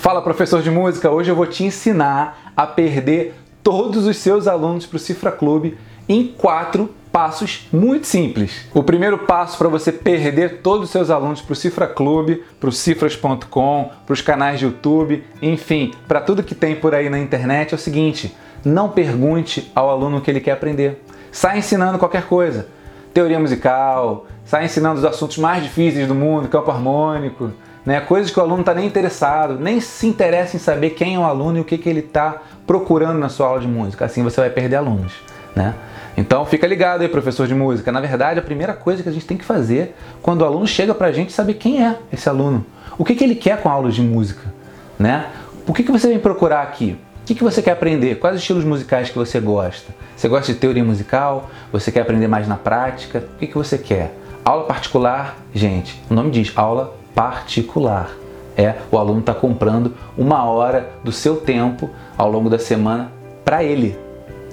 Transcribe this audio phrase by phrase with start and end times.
[0.00, 4.86] Fala professor de música, hoje eu vou te ensinar a perder todos os seus alunos
[4.86, 5.76] para o Cifra Clube
[6.08, 8.66] em quatro passos muito simples.
[8.72, 12.70] O primeiro passo para você perder todos os seus alunos para o Cifra Clube, para
[12.70, 17.18] o cifras.com, para os canais de YouTube, enfim, para tudo que tem por aí na
[17.18, 21.04] internet é o seguinte: não pergunte ao aluno o que ele quer aprender.
[21.30, 22.68] Sai ensinando qualquer coisa.
[23.12, 27.52] Teoria musical, sai ensinando os assuntos mais difíceis do mundo, campo harmônico,
[27.84, 28.00] né?
[28.00, 31.24] coisas que o aluno está nem interessado, nem se interessa em saber quem é o
[31.24, 34.04] aluno e o que, que ele está procurando na sua aula de música.
[34.04, 35.12] Assim você vai perder alunos.
[35.54, 35.74] Né?
[36.16, 37.90] Então fica ligado aí, professor de música.
[37.90, 40.94] Na verdade, a primeira coisa que a gente tem que fazer quando o aluno chega
[40.94, 42.64] para a gente é saber quem é esse aluno.
[42.98, 44.52] O que, que ele quer com a aula de música?
[44.98, 45.26] Né?
[45.66, 46.98] O que, que você vem procurar aqui?
[47.22, 48.16] O que, que você quer aprender?
[48.16, 49.92] Quais estilos musicais que você gosta?
[50.16, 51.48] Você gosta de teoria musical?
[51.72, 53.24] Você quer aprender mais na prática?
[53.34, 54.14] O que, que você quer?
[54.44, 58.10] Aula particular, gente, o nome diz aula particular.
[58.56, 63.10] É, o aluno está comprando uma hora do seu tempo ao longo da semana
[63.44, 63.96] para ele,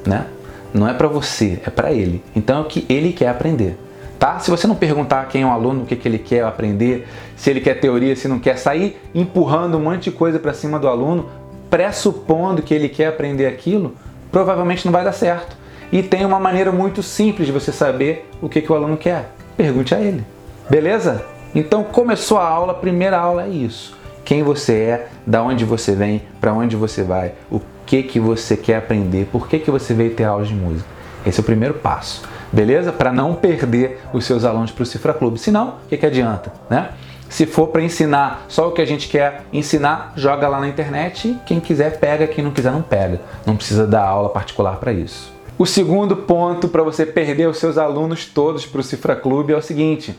[0.06, 0.26] né?
[0.74, 2.24] Não é para você, é para ele.
[2.36, 3.78] Então é o que ele quer aprender.
[4.20, 4.40] Tá?
[4.40, 7.50] Se você não perguntar quem é o aluno, o que, que ele quer aprender, se
[7.50, 10.88] ele quer teoria, se não quer sair empurrando um monte de coisa para cima do
[10.88, 11.30] aluno,
[11.70, 13.94] pressupondo que ele quer aprender aquilo,
[14.32, 15.56] provavelmente não vai dar certo.
[15.92, 19.32] E tem uma maneira muito simples de você saber o que, que o aluno quer.
[19.56, 20.24] Pergunte a ele.
[20.70, 21.26] Beleza?
[21.54, 23.96] Então começou a aula, a primeira aula é isso.
[24.24, 28.58] Quem você é, da onde você vem, para onde você vai, o que que você
[28.58, 30.88] quer aprender, por que que você veio ter aulas de música.
[31.26, 32.92] Esse é o primeiro passo, beleza?
[32.92, 35.40] Para não perder os seus alunos para o Cifra Clube.
[35.40, 36.92] Senão, o que, que adianta, né?
[37.30, 41.28] Se for para ensinar só o que a gente quer ensinar, joga lá na internet
[41.28, 43.20] e quem quiser pega, quem não quiser não pega.
[43.46, 45.34] Não precisa dar aula particular para isso.
[45.58, 49.58] O segundo ponto para você perder os seus alunos todos para o Cifra Clube é
[49.58, 50.18] o seguinte: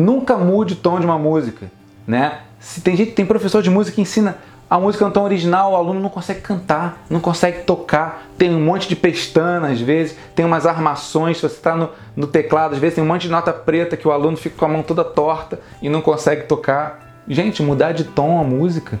[0.00, 1.70] nunca mude o tom de uma música,
[2.06, 2.40] né?
[2.58, 4.36] Se tem gente, tem professor de música que ensina
[4.70, 8.64] a música não tão original, o aluno não consegue cantar, não consegue tocar, tem um
[8.64, 12.78] monte de pestana às vezes, tem umas armações, se você está no, no, teclado, às
[12.78, 15.02] vezes tem um monte de nota preta que o aluno fica com a mão toda
[15.02, 17.24] torta e não consegue tocar.
[17.26, 19.00] Gente, mudar de tom a música.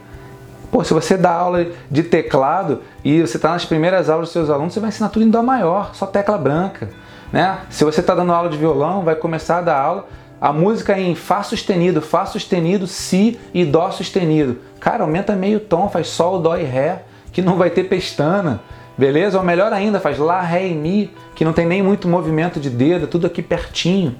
[0.72, 4.50] Pô, se você dá aula de teclado e você está nas primeiras aulas dos seus
[4.50, 6.90] alunos, você vai ensinar tudo em Dó maior, só tecla branca.
[7.32, 7.58] Né?
[7.70, 10.08] Se você está dando aula de violão, vai começar a dar aula
[10.40, 14.58] a música em Fá sustenido, Fá sustenido, Si e Dó sustenido.
[14.80, 17.02] Cara, aumenta meio tom, faz Sol, Dó e Ré,
[17.32, 18.60] que não vai ter pestana.
[18.96, 19.38] Beleza?
[19.38, 22.70] Ou melhor ainda, faz Lá, Ré e Mi, que não tem nem muito movimento de
[22.70, 24.16] dedo, tudo aqui pertinho.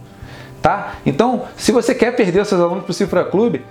[0.61, 0.95] Tá?
[1.07, 3.65] Então, se você quer perder os seus alunos para o Cifra Clube,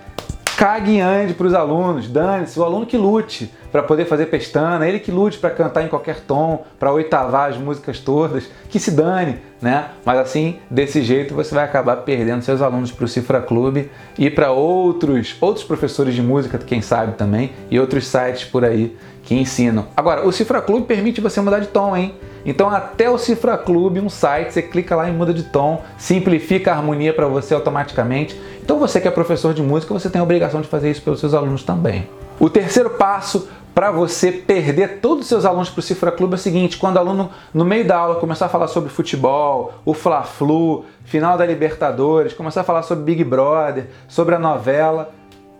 [0.59, 4.85] cague e ande para os alunos, dane-se, o aluno que lute para poder fazer pestana,
[4.85, 8.91] ele que lute para cantar em qualquer tom, para oitavar as músicas todas, que se
[8.91, 9.85] dane, né?
[10.03, 14.29] Mas assim, desse jeito você vai acabar perdendo seus alunos para o Cifra Clube e
[14.29, 19.35] para outros, outros professores de música, quem sabe também, e outros sites por aí que
[19.35, 19.87] ensinam.
[19.95, 22.15] Agora, o Cifra Clube permite você mudar de tom, hein?
[22.45, 26.71] Então, até o Cifra Clube, um site, você clica lá e muda de tom, simplifica
[26.71, 28.39] a harmonia para você automaticamente.
[28.69, 31.19] Então, você que é professor de música, você tem a obrigação de fazer isso pelos
[31.19, 32.07] seus alunos também.
[32.39, 36.35] O terceiro passo para você perder todos os seus alunos para o Cifra Clube é
[36.35, 39.95] o seguinte: quando o aluno, no meio da aula, começar a falar sobre futebol, o
[39.95, 45.09] Fla-Flu, final da Libertadores, começar a falar sobre Big Brother, sobre a novela,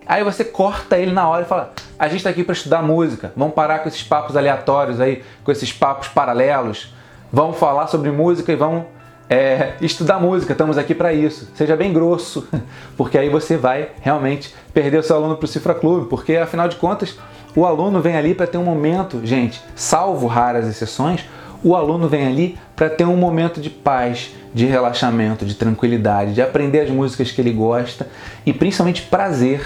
[0.05, 3.33] aí você corta ele na hora e fala: a gente está aqui para estudar música.
[3.35, 6.93] Vamos parar com esses papos aleatórios aí, com esses papos paralelos.
[7.33, 8.83] Vamos falar sobre música e vamos
[9.29, 10.53] é, estudar música.
[10.53, 11.49] Estamos aqui para isso.
[11.53, 12.47] Seja bem grosso,
[12.97, 16.67] porque aí você vai realmente perder o seu aluno para o Cifra Clube, porque afinal
[16.67, 17.17] de contas
[17.55, 21.25] o aluno vem ali para ter um momento, gente, salvo raras exceções,
[21.63, 26.41] o aluno vem ali para ter um momento de paz, de relaxamento, de tranquilidade, de
[26.41, 28.07] aprender as músicas que ele gosta
[28.45, 29.61] e principalmente prazer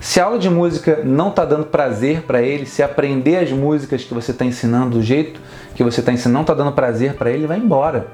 [0.00, 4.04] se a aula de música não está dando prazer para ele, se aprender as músicas
[4.04, 5.40] que você está ensinando do jeito
[5.74, 8.06] que você está ensinando não está dando prazer para ele, vai embora,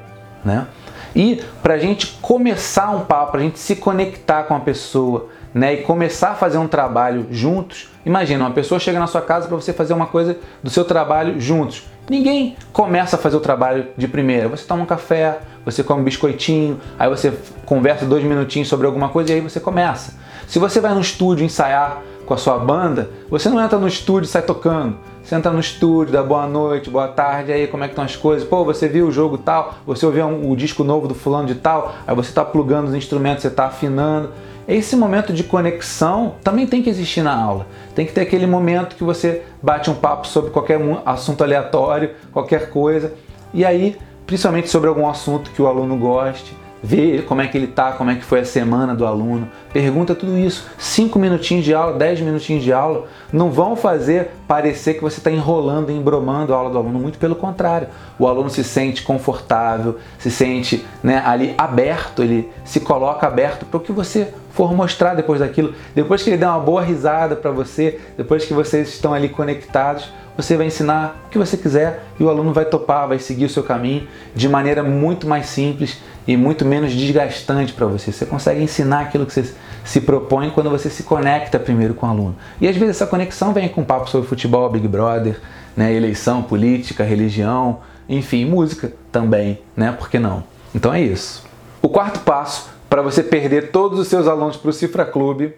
[0.45, 0.67] né?
[1.15, 5.29] E para a gente começar um papo, para a gente se conectar com a pessoa,
[5.55, 7.89] né, e começar a fazer um trabalho juntos.
[8.05, 11.41] Imagina, uma pessoa chega na sua casa para você fazer uma coisa do seu trabalho
[11.41, 11.85] juntos.
[12.11, 14.49] Ninguém começa a fazer o trabalho de primeira.
[14.49, 17.33] Você toma um café, você come um biscoitinho, aí você
[17.65, 20.13] conversa dois minutinhos sobre alguma coisa e aí você começa.
[20.55, 24.29] Se você vai no estúdio ensaiar com a sua banda, você não entra no estúdio
[24.29, 24.97] e sai tocando.
[25.21, 28.15] Você entra no estúdio, dá boa noite, boa tarde, aí como é que estão as
[28.15, 28.47] coisas?
[28.47, 31.57] Pô, você viu o jogo tal, você ouviu um, o disco novo do fulano de
[31.57, 34.31] tal, aí você está plugando os instrumentos, você está afinando.
[34.69, 37.67] Esse momento de conexão também tem que existir na aula.
[37.93, 42.71] Tem que ter aquele momento que você bate um papo sobre qualquer assunto aleatório, qualquer
[42.71, 43.13] coisa,
[43.53, 46.55] e aí, principalmente sobre algum assunto que o aluno goste,
[46.85, 50.15] vê como é que ele tá, como é que foi a semana do aluno, pergunta
[50.15, 50.67] tudo isso.
[50.77, 55.31] Cinco minutinhos de aula, dez minutinhos de aula, não vão fazer parecer que você está
[55.31, 56.99] enrolando, embromando a aula do aluno.
[56.99, 57.89] Muito pelo contrário,
[58.19, 63.79] o aluno se sente confortável, se sente né, ali aberto, ele se coloca aberto para
[63.79, 65.73] o que você for mostrar depois daquilo.
[65.95, 70.13] Depois que ele der uma boa risada para você, depois que vocês estão ali conectados,
[70.37, 73.49] você vai ensinar o que você quiser e o aluno vai topar, vai seguir o
[73.49, 78.13] seu caminho de maneira muito mais simples e muito menos desgastante para você.
[78.13, 79.55] Você consegue ensinar aquilo que você
[79.85, 82.37] se propõe quando você se conecta primeiro com o aluno.
[82.61, 85.41] E às vezes essa conexão vem com papo sobre futebol, Big Brother,
[85.77, 89.93] né, eleição, política, religião, enfim, música também, né?
[89.93, 90.45] Por que não?
[90.75, 91.45] Então é isso.
[91.83, 95.55] O quarto passo para você perder todos os seus alunos para o Cifra Clube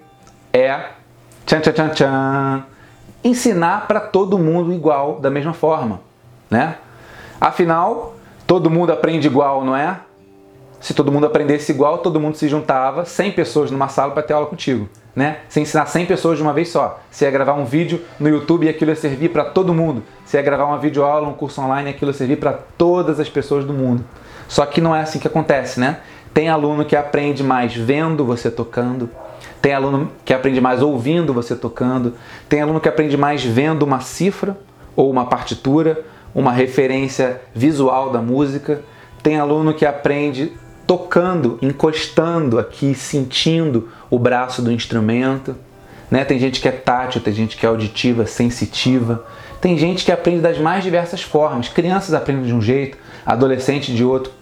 [0.53, 0.87] é
[1.45, 2.65] tchan, tchan, tchan, tchan,
[3.23, 6.01] ensinar para todo mundo igual, da mesma forma,
[6.51, 6.77] né?
[7.41, 8.17] Afinal,
[8.47, 10.01] todo mundo aprende igual, não é?
[10.81, 14.35] Se todo mundo aprendesse igual, todo mundo se juntava, 100 pessoas numa sala para ter
[14.35, 15.39] aula contigo, né?
[15.49, 17.01] Você ensinar 100 pessoas de uma vez só.
[17.11, 20.03] Você ia gravar um vídeo no YouTube e aquilo ia servir para todo mundo.
[20.25, 23.29] Você ia gravar uma videoaula, um curso online e aquilo ia servir para todas as
[23.29, 24.05] pessoas do mundo.
[24.49, 26.01] Só que não é assim que acontece, né?
[26.33, 29.09] Tem aluno que aprende mais vendo você tocando,
[29.61, 32.15] tem aluno que aprende mais ouvindo você tocando,
[32.49, 34.57] tem aluno que aprende mais vendo uma cifra
[34.95, 38.83] ou uma partitura, uma referência visual da música,
[39.23, 40.53] tem aluno que aprende
[40.87, 45.57] tocando, encostando aqui, sentindo o braço do instrumento.
[46.11, 46.25] Né?
[46.25, 49.25] Tem gente que é tátil, tem gente que é auditiva, sensitiva.
[49.61, 51.69] Tem gente que aprende das mais diversas formas.
[51.69, 54.33] Crianças aprendem de um jeito, adolescente de outro,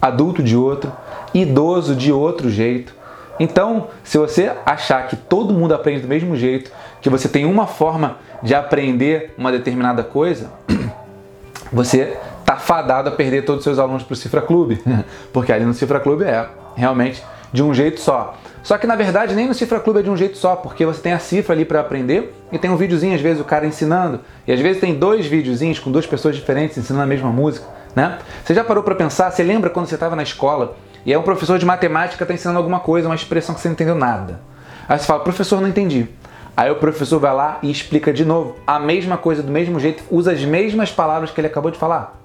[0.00, 0.92] adulto de outro,
[1.32, 2.94] idoso de outro jeito.
[3.38, 6.70] Então, se você achar que todo mundo aprende do mesmo jeito,
[7.00, 10.50] que você tem uma forma de aprender uma determinada coisa,
[11.72, 14.82] você está fadado a perder todos os seus alunos para o Cifra Clube,
[15.32, 16.46] porque ali no Cifra Clube é
[16.76, 17.22] realmente
[17.52, 18.36] de um jeito só.
[18.62, 21.00] Só que na verdade nem no Cifra Clube é de um jeito só, porque você
[21.00, 24.20] tem a cifra ali para aprender e tem um videozinho às vezes o cara ensinando,
[24.46, 28.18] e às vezes tem dois videozinhos com duas pessoas diferentes ensinando a mesma música, né?
[28.44, 31.22] Você já parou para pensar, você lembra quando você estava na escola e aí um
[31.22, 34.40] professor de matemática está ensinando alguma coisa, uma expressão que você não entendeu nada.
[34.88, 36.08] Aí você fala, professor, não entendi.
[36.56, 40.04] Aí o professor vai lá e explica de novo a mesma coisa do mesmo jeito,
[40.10, 42.21] usa as mesmas palavras que ele acabou de falar.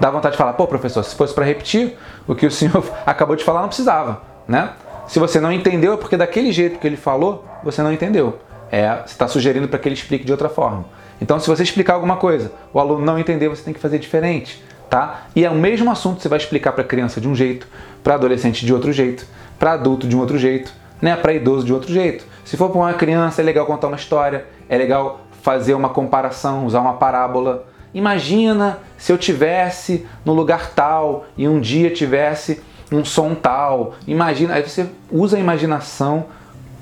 [0.00, 3.36] Dá vontade de falar, pô, professor, se fosse para repetir o que o senhor acabou
[3.36, 4.70] de falar, não precisava, né?
[5.06, 8.38] Se você não entendeu, é porque daquele jeito que ele falou, você não entendeu.
[8.70, 10.84] É, você está sugerindo para que ele explique de outra forma.
[11.20, 14.62] Então, se você explicar alguma coisa, o aluno não entender, você tem que fazer diferente,
[14.88, 15.26] tá?
[15.36, 17.66] E é o mesmo assunto, você vai explicar para criança de um jeito,
[18.02, 19.26] para adolescente de outro jeito,
[19.58, 20.72] para adulto de um outro jeito,
[21.02, 21.16] né?
[21.16, 22.24] Para idoso de outro jeito.
[22.44, 26.64] Se for para uma criança, é legal contar uma história, é legal fazer uma comparação,
[26.64, 27.66] usar uma parábola.
[27.92, 33.94] Imagina se eu tivesse no lugar tal e um dia tivesse um som tal.
[34.06, 36.26] Imagina, aí você usa a imaginação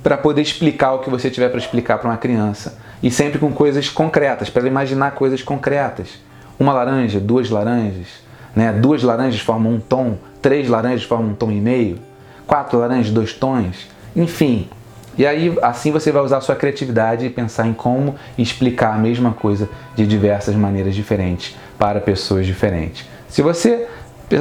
[0.03, 2.79] para poder explicar o que você tiver para explicar para uma criança.
[3.03, 6.19] E sempre com coisas concretas, para ela imaginar coisas concretas.
[6.59, 8.09] Uma laranja, duas laranjas,
[8.55, 8.73] né?
[8.73, 11.99] Duas laranjas formam um tom, três laranjas formam um tom e meio,
[12.47, 14.69] quatro laranjas, dois tons, enfim.
[15.19, 18.99] E aí assim você vai usar a sua criatividade e pensar em como explicar a
[18.99, 23.05] mesma coisa de diversas maneiras diferentes para pessoas diferentes.
[23.29, 23.88] Se você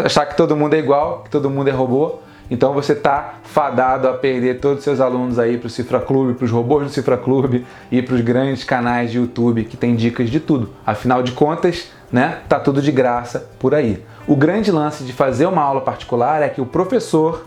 [0.05, 2.19] achar que todo mundo é igual, que todo mundo é robô,
[2.49, 6.35] então você está fadado a perder todos os seus alunos aí para o Cifra Clube,
[6.35, 9.95] para os robôs do Cifra Clube e para os grandes canais de YouTube que tem
[9.95, 10.71] dicas de tudo.
[10.85, 14.03] Afinal de contas, né, tá tudo de graça por aí.
[14.27, 17.45] O grande lance de fazer uma aula particular é que o professor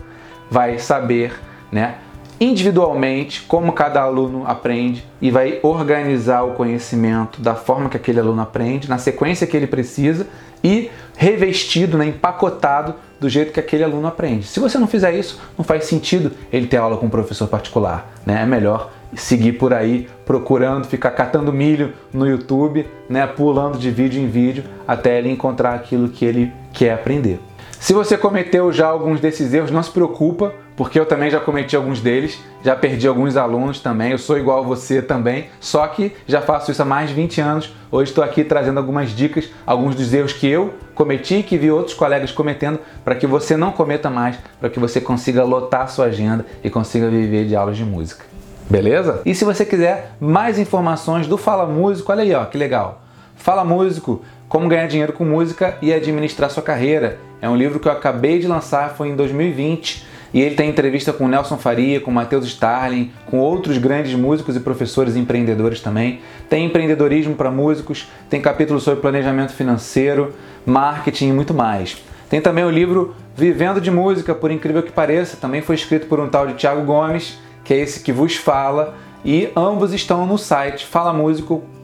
[0.49, 1.33] vai saber,
[1.71, 1.95] né,
[2.41, 8.41] individualmente como cada aluno aprende e vai organizar o conhecimento da forma que aquele aluno
[8.41, 10.25] aprende, na sequência que ele precisa
[10.63, 14.47] e revestido, né, empacotado do jeito que aquele aluno aprende.
[14.47, 18.11] Se você não fizer isso, não faz sentido ele ter aula com um professor particular.
[18.25, 18.41] Né?
[18.41, 24.19] É melhor seguir por aí procurando, ficar catando milho no YouTube, né, pulando de vídeo
[24.19, 27.39] em vídeo até ele encontrar aquilo que ele quer aprender.
[27.81, 31.75] Se você cometeu já alguns desses erros, não se preocupa, porque eu também já cometi
[31.75, 36.11] alguns deles, já perdi alguns alunos também, eu sou igual a você também, só que
[36.25, 37.75] já faço isso há mais de 20 anos.
[37.91, 41.69] Hoje estou aqui trazendo algumas dicas, alguns dos erros que eu cometi e que vi
[41.69, 46.05] outros colegas cometendo, para que você não cometa mais, para que você consiga lotar sua
[46.05, 48.25] agenda e consiga viver de aulas de música.
[48.67, 49.21] Beleza?
[49.23, 53.03] E se você quiser mais informações do Fala Músico, olha aí, ó, que legal.
[53.35, 57.19] Fala Músico, como ganhar dinheiro com música e administrar sua carreira.
[57.39, 61.11] É um livro que eu acabei de lançar, foi em 2020, e ele tem entrevista
[61.11, 66.21] com Nelson Faria, com Matheus Starling, com outros grandes músicos e professores empreendedores também.
[66.49, 70.33] Tem empreendedorismo para músicos, tem capítulo sobre planejamento financeiro,
[70.65, 71.97] marketing e muito mais.
[72.29, 76.19] Tem também o livro Vivendo de Música, por incrível que pareça, também foi escrito por
[76.19, 80.37] um tal de Thiago Gomes, que é esse que vos fala, e ambos estão no
[80.37, 80.85] site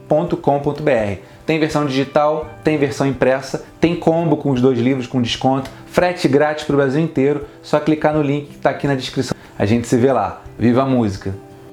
[0.08, 1.22] falamusico.com.br.
[1.46, 6.28] Tem versão digital, tem versão impressa, tem combo com os dois livros com desconto, frete
[6.28, 7.46] grátis para o Brasil inteiro.
[7.62, 9.36] Só clicar no link que está aqui na descrição.
[9.58, 10.42] A gente se vê lá.
[10.58, 11.47] Viva a música!